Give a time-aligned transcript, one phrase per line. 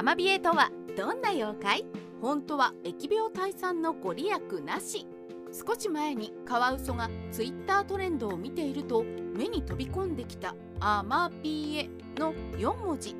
[0.00, 1.84] アマビエとはどんな妖怪？
[2.22, 5.06] 本当は疫病退散のご利益なし。
[5.52, 9.04] 少し前にカワウソがツイッタートレンドを見ていると
[9.36, 13.14] 目に飛び込んできた「アマビエ」の4文字。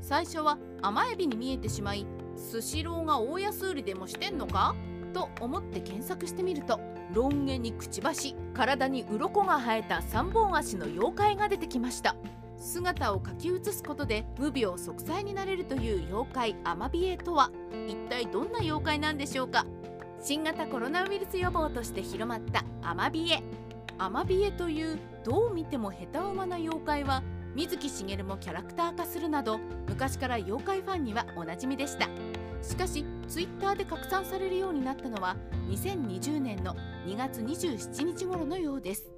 [0.00, 4.74] 最初は甘エビに見えてしまいスシローが大安売りでもしてんのか？
[5.12, 6.80] と思って検索してみると
[7.12, 12.16] ロン毛にくちばし体に鱗が生えた3本足の妖怪が出てきました。
[12.62, 17.50] 姿を書き写すことで無病息災になれるという妖怪アマビエとは
[17.86, 19.66] 一体どんな妖怪なんでしょうか？
[20.20, 23.42] 新型コロナウイルス予防として広まったアマビエ。
[23.98, 27.22] アマビエというどう見ても下手馬な妖怪は
[27.54, 32.08] 水木しげるもキャラクター化するなど昔から妖怪ファンにはおなじみでした。
[32.62, 35.36] しかしツイッターで拡散されるようになったのは
[35.68, 36.76] 2020年の
[37.06, 39.10] 2月27日頃のようです。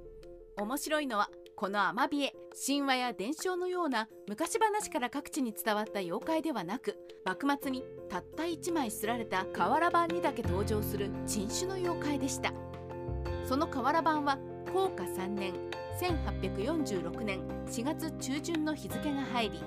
[0.57, 2.33] 面白いのはこのアマビエ
[2.67, 12.53] 神話や伝承のような昔話から各地に伝わった妖怪ではなく幕末にたった1枚刷られた瓦版にだけ登場する珍種の妖怪でした。
[13.45, 14.37] その瓦版は
[14.73, 15.53] 高価3年
[16.01, 19.63] 1846年4月中旬の日付が入り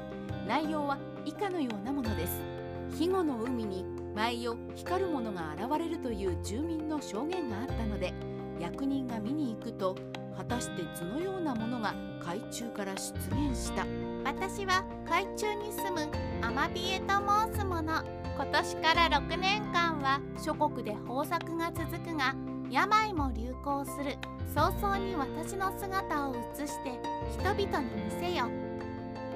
[0.46, 2.42] 内容は以下のようなものです。
[2.90, 8.12] 肥後の海に毎夜光るものが現れるという住民の証言があったので
[8.60, 9.96] 役人が見に行くと
[10.38, 13.12] 果たして図のようなものが海中から出
[13.50, 13.84] 現した？
[14.24, 16.08] 私は海中に住む
[16.42, 17.14] アマビエと
[17.50, 18.04] 申すもの。
[18.36, 22.36] 今年から6年間は諸国で豊作が続くが
[22.70, 24.16] 病も流行する。
[24.54, 26.92] 早々に私の姿を映して
[27.32, 28.44] 人々に見せよ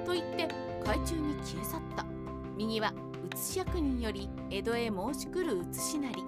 [0.05, 0.47] と言って
[0.85, 2.05] 海中に消え去った。
[2.55, 2.93] 右は
[3.33, 6.23] 写し役人より江戸へ申し来る写しなり。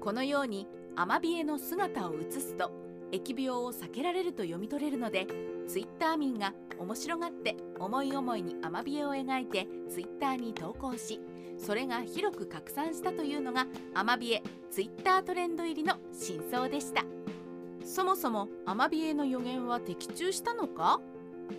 [0.00, 2.70] このようにアマビエの姿を写すと
[3.12, 5.26] 疫病を避けられると読み取れるので
[5.68, 11.20] ツイッター民が面白がって思い思いにアマビエを描いてツイッターに投稿し
[11.58, 17.04] それが広く拡散したというのがアマビエツイッタートレンド入りの真相でした。
[17.84, 21.00] そもそもアマビエの予言は的中したのか？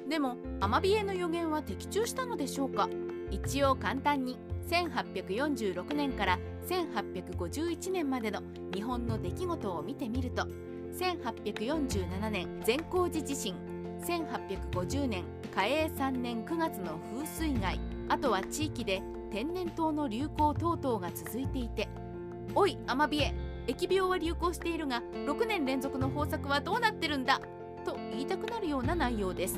[0.09, 2.89] でもアマビエの予言は的中したのでしょうか？
[3.29, 4.37] 一応簡単に
[4.69, 8.41] 1846年から1851年までの
[8.73, 10.47] 日本の出来事を見てみると
[10.93, 13.55] 1847年善光寺地震。
[14.01, 15.23] 1850年
[15.55, 17.79] 嘉永3年9月の風水害。
[18.09, 19.01] あとは地域で
[19.31, 21.87] 天然痘の流行等々が続いていて
[22.53, 23.33] 「おいアマビエ
[23.65, 27.39] 疫病は流行しているが6年連続の豊作はどうなってるんだ!」
[27.85, 29.57] と言いたくなるような内容です。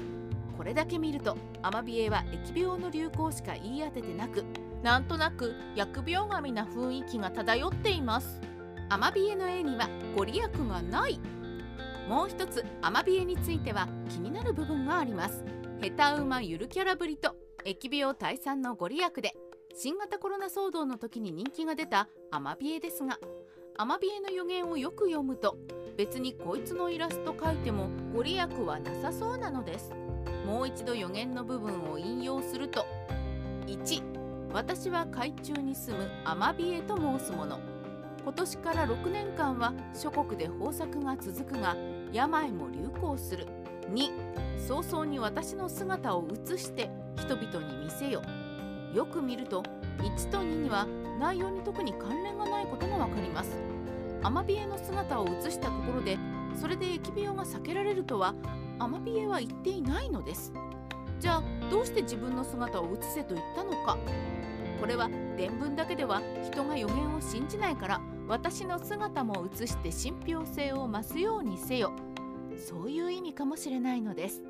[0.55, 4.45] これだけ見るとアマビエは疫病の流行しか言い当ててなく
[4.83, 8.39] なんとなく疫病神な雰囲気が漂っています。
[8.89, 11.19] アマビエの絵にはご利益がない。
[12.07, 15.43] もう一つアマビエについては気になる部分があります。
[15.81, 17.35] 下手馬ゆるキャラぶりと
[17.65, 19.33] 疫病退散のご利益で
[19.75, 23.19] 新型コロナ騒動の時に人気が出たアマビエですが
[23.77, 25.57] アマビエの予言をよく読むと
[25.97, 29.91] 別にこいつのイラスト描いてもご利益はなさそうなのです。
[30.45, 32.85] もう一度予言の部分を引用すると
[33.65, 34.03] 1
[34.53, 37.59] 私は海中に住むアマビエと申すもの。
[38.25, 41.77] 今年から6年間は諸国で豊作が続くが
[42.11, 43.45] 病も流行する。
[43.93, 44.09] 2
[44.57, 48.23] 早々に私の姿を映して人々に見せよ
[48.95, 49.61] よく見ると
[49.99, 50.87] 1と2には
[51.19, 53.61] 内容に特に関連がないことがわかります。
[54.23, 56.17] アマビエの姿を映したところで
[56.59, 58.33] それで疫病が避けられるとは
[58.79, 60.51] アマビエは言っていないのです。
[61.19, 63.99] じゃあどうして自分の姿を映せと言ったのか。
[64.81, 68.01] これは伝聞だけでは人が予言を信じないから。
[68.27, 71.93] 私の姿も映して信憑性を増すようにせよ。
[72.57, 74.41] そういう意味かもしれないのです。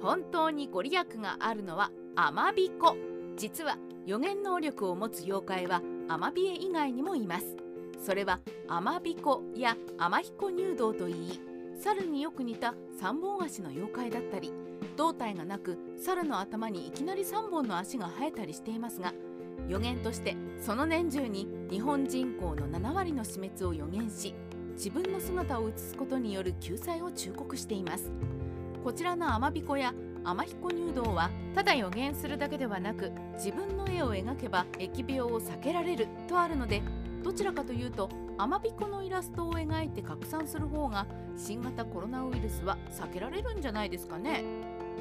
[0.00, 2.96] 本当にご利益があるのはアマビコ。
[3.36, 3.76] 実は
[4.06, 7.56] 予言能力を持つ妖怪はアマビエ以外にもいます。
[7.98, 11.40] それはアマビコやアマヒコ入道といい
[11.78, 14.52] 猿によく似た3本足の妖怪だったり
[14.96, 19.12] 胴体がなく猿の頭にいきなり3本の足が生えたりしていますが
[19.68, 24.34] 予言としてその年中に日本人口の7割の死滅を予言し
[24.74, 28.10] 自分の姿を映すことによる救済を忠告しています。
[28.84, 29.92] こちらのアマビコや
[30.22, 36.82] アマヒコ入道はただ予言するだけではなく自分の絵を描けば疫病を避けられるとあるので
[37.24, 38.08] どちらかというと
[38.38, 44.44] アマビコのイラストを描いて拡散する方が新型コロナウイルスは避けられるんじゃないですかね。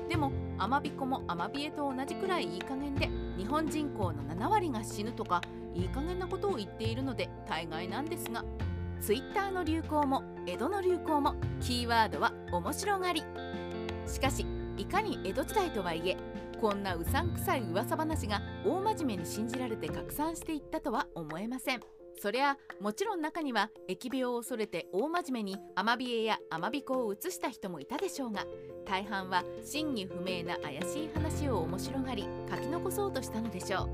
[0.09, 5.41] でもアマビコもアマビエと同じくらいいい加減で日本人口の7割が死ぬとか
[5.73, 8.43] いい加減なことを言っているので大概なんですが
[9.01, 13.23] ツイッターの流行も江戸の流行もキーワードは面白がり。
[14.07, 14.45] しかし
[14.77, 16.17] いかに江戸時代とはいえ
[16.59, 21.81] こんなうさんくさい噂話が大真面目に信じられて拡散していったとは思えません。
[22.17, 28.45] そりゃもちろん中には疫病を恐れて大真面目にアマビエやアマビコを移した人もいたでしょうが
[28.85, 33.89] 大半は真偽不明な怪しい話を面白がり書き残そうとしたのでしょう。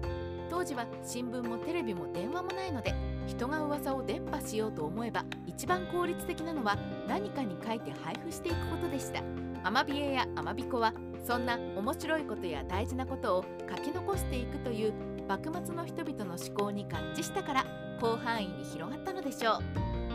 [0.50, 2.94] 当時は新聞もテレビも電話もないので
[3.26, 6.78] 人が噂を伝播しようと思えば一番効率的なのは
[7.08, 9.24] 何かに書いて配布していくことでした。
[9.64, 10.94] アマビエやアマビコは
[11.26, 14.94] そんな面白いことや大事なことを書き残していくという
[15.32, 17.66] 幕末の人々の思考に合致したから
[18.02, 19.60] 広範囲に広がったのでしょ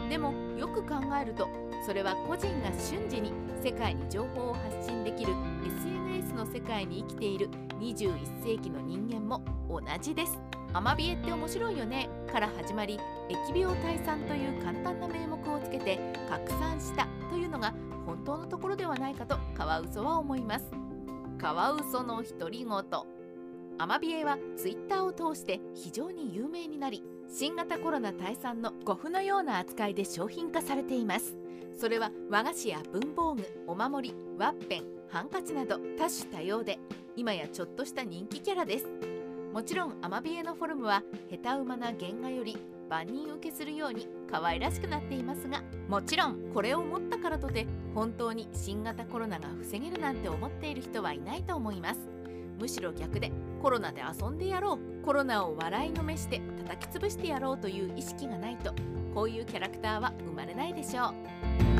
[0.06, 0.10] う。
[0.10, 1.48] でもよく考えると
[1.86, 3.32] それは個人が瞬時に
[3.64, 5.32] 世界に情報を発信できる
[5.64, 7.48] SNS の世界に生きている
[7.80, 10.38] 21世紀の人間も同じです。
[10.74, 12.10] アマビエって面白いよね。
[12.30, 15.98] から始まり疫病退散という簡単な名目をつけて
[16.28, 17.72] 拡散したというのが
[18.04, 20.66] 本当のところではないかとカワウソは思います。
[21.40, 23.15] カワウソの独り言。
[23.78, 31.36] アマビエはツイッターを通して非常に有名になり新型コロナ退散の護符のような扱いで商品化されています。
[31.78, 36.78] それは和菓子や文房具お守りワッペンハンカチなど多種多様で
[37.16, 38.86] 今やちょっとした人気キャラです。
[39.52, 42.56] もちろんアマビエのフォルムは下手馬な原画より
[42.88, 52.15] 万人受けするように可愛らしくなっていますがもちろんこれを持ったからとて本当に新型コロナが防げるなんて思っている人はいないと思います。
[52.58, 53.30] むしろ逆で
[53.62, 55.04] コロナで遊んでやろう。
[55.04, 58.74] コロナを笑いのめして叩き潰してやろうという意識がないと。
[59.14, 61.14] こういうキャラクターは生まれないでしょ
[61.72, 61.75] う。